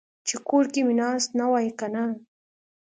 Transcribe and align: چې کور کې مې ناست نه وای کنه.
چې 0.27 0.35
کور 0.47 0.65
کې 0.73 0.81
مې 0.87 0.93
ناست 1.01 1.29
نه 1.39 1.45
وای 1.51 1.69
کنه. 1.79 2.03